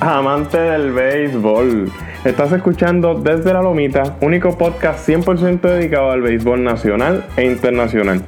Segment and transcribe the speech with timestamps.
[0.00, 1.90] Amante del béisbol,
[2.24, 8.22] estás escuchando Desde la Lomita, único podcast 100% dedicado al béisbol nacional e internacional.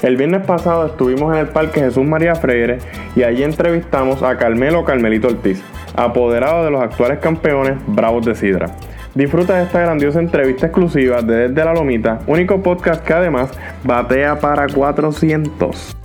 [0.00, 2.78] El viernes pasado estuvimos en el Parque Jesús María Freire
[3.16, 5.62] y allí entrevistamos a Carmelo Carmelito Ortiz,
[5.96, 8.66] apoderado de los actuales campeones Bravos de Sidra.
[9.14, 13.50] Disfruta de esta grandiosa entrevista exclusiva de Desde la Lomita, único podcast que además
[13.82, 15.97] batea para 400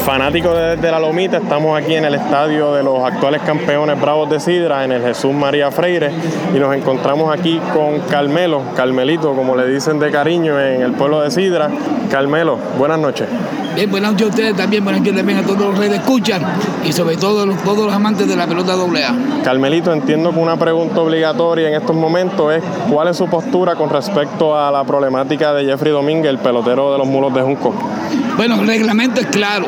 [0.00, 4.30] fanáticos de, de, la Lomita, estamos aquí en el estadio de los actuales campeones Bravos
[4.30, 6.10] de Sidra, en el Jesús María Freire,
[6.54, 11.20] y nos encontramos aquí con Carmelo, Carmelito, como le dicen de cariño en el pueblo
[11.20, 11.70] de Sidra.
[12.10, 13.28] Carmelo, buenas noches.
[13.74, 16.42] Bien, buenas noches a ustedes también, buenas noches también a todos los reyes de escuchan
[16.84, 19.42] y sobre todo los, todos los amantes de la pelota AA.
[19.44, 23.90] Carmelito, entiendo que una pregunta obligatoria en estos momentos es cuál es su postura con
[23.90, 27.74] respecto a la problemática de Jeffrey Domínguez, el pelotero de los mulos de Junco.
[28.36, 29.66] Bueno, el reglamento es claro.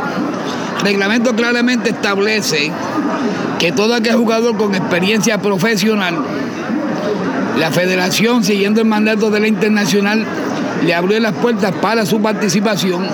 [0.78, 2.72] El reglamento claramente establece
[3.58, 6.16] que todo aquel jugador con experiencia profesional,
[7.58, 10.26] la federación, siguiendo el mandato de la internacional,
[10.84, 13.06] le abrió las puertas para su participación,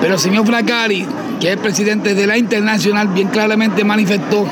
[0.00, 1.06] pero el señor Fracari,
[1.40, 4.46] que es presidente de la internacional, bien claramente manifestó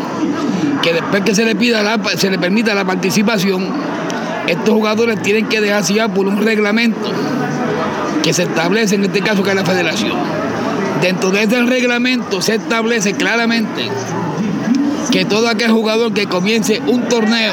[0.82, 3.64] que después que se le, pida la, se le permita la participación,
[4.46, 7.10] estos jugadores tienen que dejarse ya por un reglamento
[8.26, 10.10] que se establece en este caso que es la federación.
[11.00, 13.88] Dentro de ese reglamento se establece claramente
[15.12, 17.52] que todo aquel jugador que comience un torneo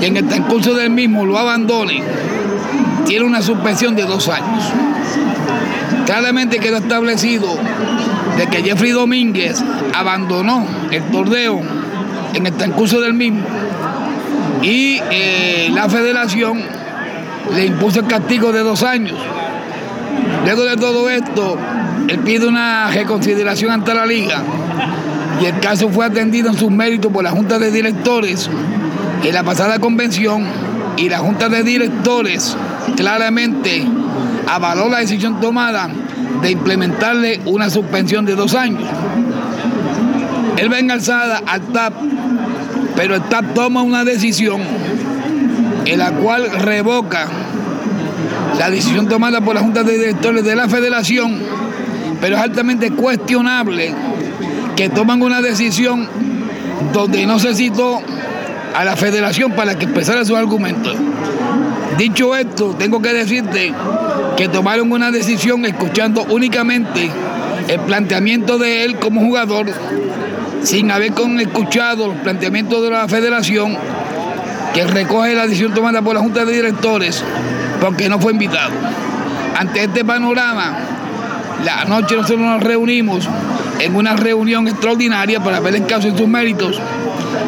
[0.00, 2.02] y en el transcurso del mismo lo abandone,
[3.06, 4.64] tiene una suspensión de dos años.
[6.04, 7.46] Claramente quedó establecido
[8.36, 9.62] de que Jeffrey Domínguez
[9.94, 11.62] abandonó el torneo
[12.34, 13.44] en el transcurso del mismo
[14.62, 16.60] y eh, la federación
[17.54, 19.16] le impuso el castigo de dos años.
[20.44, 21.56] Luego de todo esto,
[22.08, 24.42] él pide una reconsideración ante la liga
[25.40, 28.50] y el caso fue atendido en sus méritos por la Junta de Directores
[29.24, 30.44] en la pasada convención
[30.96, 32.56] y la Junta de Directores
[32.96, 33.84] claramente
[34.46, 35.88] avaló la decisión tomada
[36.42, 38.82] de implementarle una suspensión de dos años.
[40.58, 41.94] Él va en alzada al TAP,
[42.96, 44.60] pero el TAP toma una decisión
[45.86, 47.26] en la cual revoca
[48.58, 51.40] la decisión tomada por la Junta de Directores de la Federación,
[52.20, 53.94] pero es altamente cuestionable
[54.76, 56.08] que toman una decisión
[56.92, 58.00] donde no se citó
[58.74, 60.96] a la Federación para que expresara sus argumentos.
[61.98, 63.72] Dicho esto, tengo que decirte
[64.36, 67.10] que tomaron una decisión escuchando únicamente
[67.68, 69.66] el planteamiento de él como jugador,
[70.62, 73.76] sin haber escuchado los planteamientos de la Federación,
[74.74, 77.22] que recoge la decisión tomada por la Junta de Directores
[77.80, 78.72] porque no fue invitado.
[79.56, 80.76] Ante este panorama,
[81.64, 83.28] la noche nosotros nos reunimos
[83.80, 86.80] en una reunión extraordinaria para ver el caso en sus méritos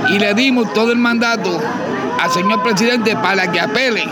[0.09, 1.61] y le dimos todo el mandato
[2.21, 4.05] al señor presidente para que apele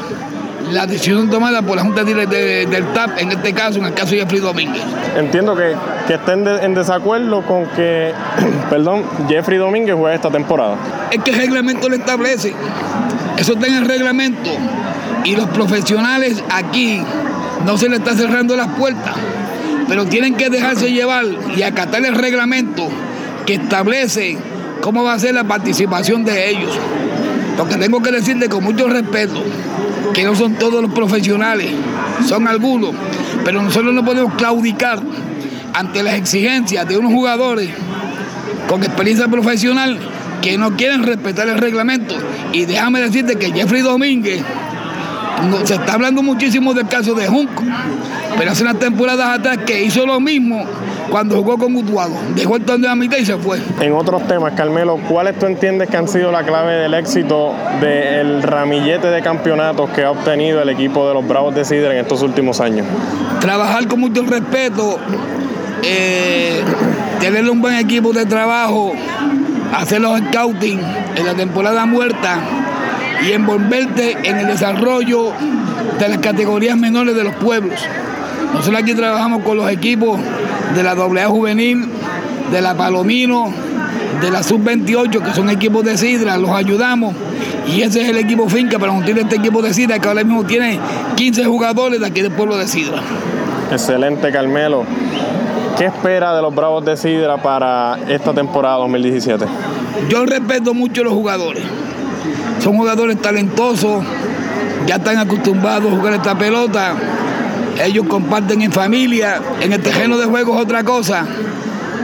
[0.71, 3.95] la decisión tomada por la Junta de, de, del TAP, en este caso, en el
[3.95, 4.83] caso de Jeffrey Domínguez.
[5.17, 5.75] Entiendo que,
[6.07, 8.13] que estén de, en desacuerdo con que,
[8.71, 10.77] perdón, Jeffrey Domínguez juegue esta temporada.
[11.11, 12.55] Es que el reglamento lo establece.
[13.37, 14.51] Eso está en el reglamento.
[15.25, 17.01] Y los profesionales aquí
[17.65, 19.15] no se les está cerrando las puertas,
[19.89, 21.25] pero tienen que dejarse llevar
[21.57, 22.89] y acatar el reglamento
[23.47, 24.37] que establece
[24.83, 26.79] cómo va a ser la participación de ellos.
[27.57, 29.43] Porque tengo que decirle con mucho respeto
[30.13, 31.71] que no son todos los profesionales,
[32.29, 32.91] son algunos,
[33.45, 35.01] pero nosotros no podemos claudicar
[35.73, 37.71] ante las exigencias de unos jugadores
[38.69, 39.99] con experiencia profesional
[40.43, 42.15] que no quieren respetar el reglamento.
[42.53, 44.43] Y déjame decirte que Jeffrey Domínguez
[45.65, 47.63] se está hablando muchísimo del caso de Junco,
[48.39, 50.65] pero hace unas temporadas atrás que hizo lo mismo
[51.11, 52.15] cuando jugó con Utuado.
[52.35, 53.61] Dejó el torneo a mitad y se fue.
[53.81, 58.43] En otros temas, Carmelo, ¿cuáles tú entiendes que han sido la clave del éxito del
[58.43, 62.23] ramillete de campeonatos que ha obtenido el equipo de los Bravos de Sidra en estos
[62.23, 62.87] últimos años?
[63.41, 64.99] Trabajar con mucho respeto,
[65.83, 66.63] eh,
[67.21, 68.93] tener un buen equipo de trabajo,
[69.77, 70.81] hacer los scouting
[71.17, 72.64] en la temporada muerta
[73.23, 75.33] y envolverte en el desarrollo
[75.99, 77.81] de las categorías menores de los pueblos.
[78.53, 80.21] Nosotros aquí trabajamos con los equipos
[80.75, 81.89] de la AA Juvenil,
[82.51, 83.53] de la Palomino,
[84.21, 87.15] de la Sub-28, que son equipos de Sidra, los ayudamos.
[87.67, 90.45] Y ese es el equipo Finca para montar este equipo de Sidra, que ahora mismo
[90.45, 90.79] tiene
[91.17, 93.03] 15 jugadores de aquí del pueblo de Sidra.
[93.71, 94.85] Excelente, Carmelo.
[95.77, 99.45] ¿Qué espera de los Bravos de Sidra para esta temporada 2017?
[100.09, 101.65] Yo respeto mucho a los jugadores.
[102.65, 104.03] Son jugadores talentosos,
[104.87, 106.95] ya están acostumbrados a jugar esta pelota.
[107.85, 111.27] Ellos comparten en familia, en el terreno de juego es otra cosa.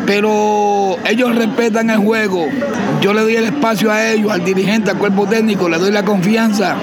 [0.05, 2.45] pero ellos respetan el juego.
[3.01, 6.05] Yo le doy el espacio a ellos, al dirigente, al cuerpo técnico, le doy la
[6.05, 6.77] confianza.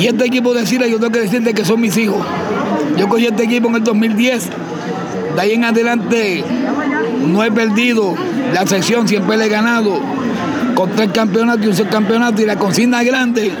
[0.00, 2.24] Y este equipo decirle, yo tengo que decirle que son mis hijos.
[2.96, 4.48] Yo cogí este equipo en el 2010.
[5.36, 6.42] De ahí en adelante
[7.26, 8.14] no he perdido
[8.54, 10.00] la sección, siempre le he ganado
[10.74, 12.42] con tres campeonatos y un subcampeonato.
[12.42, 13.52] Y la consigna grande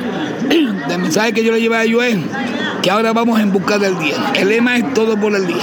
[0.88, 2.18] del mensaje que yo le llevé a ellos es
[2.82, 4.16] que ahora vamos en busca del día.
[4.34, 5.62] El lema es todo por el día.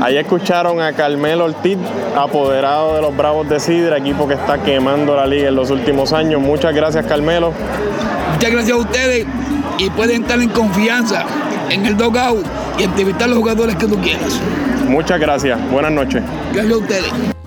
[0.00, 1.76] Ahí escucharon a Carmelo Ortiz,
[2.16, 6.12] apoderado de los Bravos de Sidra, equipo que está quemando la liga en los últimos
[6.12, 6.40] años.
[6.40, 7.52] Muchas gracias, Carmelo.
[8.32, 9.26] Muchas gracias a ustedes
[9.78, 11.24] y pueden estar en confianza
[11.70, 12.46] en el dogout
[12.78, 14.40] y entrevistar a los jugadores que tú quieras.
[14.88, 15.58] Muchas gracias.
[15.70, 16.22] Buenas noches.
[16.52, 17.37] Gracias a ustedes.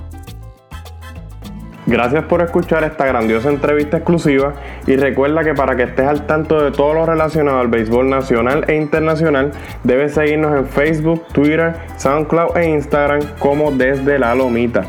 [1.91, 4.53] Gracias por escuchar esta grandiosa entrevista exclusiva
[4.87, 8.63] y recuerda que para que estés al tanto de todo lo relacionado al béisbol nacional
[8.69, 9.51] e internacional,
[9.83, 14.85] debes seguirnos en Facebook, Twitter, SoundCloud e Instagram como desde la lomita.